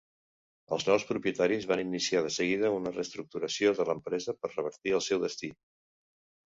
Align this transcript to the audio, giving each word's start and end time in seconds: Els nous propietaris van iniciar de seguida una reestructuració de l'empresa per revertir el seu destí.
Els 0.77 0.85
nous 0.87 1.03
propietaris 1.09 1.67
van 1.73 1.83
iniciar 1.83 2.23
de 2.29 2.31
seguida 2.39 2.73
una 2.79 2.95
reestructuració 2.97 3.75
de 3.83 3.89
l'empresa 3.93 4.37
per 4.43 4.53
revertir 4.57 5.01
el 5.01 5.09
seu 5.11 5.25
destí. 5.29 5.57